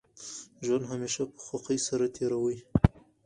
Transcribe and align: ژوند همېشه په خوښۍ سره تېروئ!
ژوند 0.65 0.83
همېشه 0.91 1.23
په 1.33 1.39
خوښۍ 1.45 1.79
سره 1.87 2.05
تېروئ! 2.15 2.57